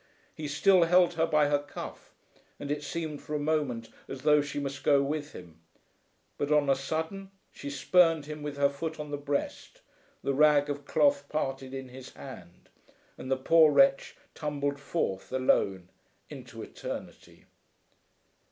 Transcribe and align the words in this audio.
He 0.33 0.47
still 0.47 0.85
held 0.85 1.13
her 1.13 1.27
by 1.27 1.47
her 1.47 1.59
cuff 1.61 2.15
and 2.59 2.71
it 2.71 2.81
seemed 2.83 3.21
for 3.21 3.35
a 3.35 3.39
moment 3.39 3.89
as 4.07 4.23
though 4.23 4.41
she 4.41 4.57
must 4.59 4.83
go 4.83 5.03
with 5.03 5.33
him. 5.33 5.61
But, 6.39 6.51
on 6.51 6.71
a 6.71 6.75
sudden, 6.75 7.29
she 7.51 7.69
spurned 7.69 8.25
him 8.25 8.41
with 8.41 8.57
her 8.57 8.67
foot 8.67 8.99
on 8.99 9.11
the 9.11 9.17
breast, 9.17 9.81
the 10.23 10.33
rag 10.33 10.71
of 10.71 10.85
cloth 10.85 11.29
parted 11.29 11.71
in 11.75 11.89
his 11.89 12.13
hand, 12.13 12.69
and 13.15 13.29
the 13.29 13.37
poor 13.37 13.71
wretch 13.71 14.15
tumbled 14.33 14.79
forth 14.79 15.31
alone 15.31 15.89
into 16.31 16.63
eternity. 16.63 17.45